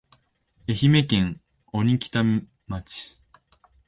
[0.67, 1.39] 愛媛県
[1.71, 2.23] 鬼北
[2.65, 3.17] 町